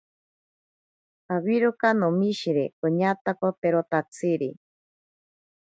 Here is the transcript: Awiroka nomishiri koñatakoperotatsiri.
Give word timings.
Awiroka 1.35 1.87
nomishiri 1.99 2.65
koñatakoperotatsiri. 2.79 4.49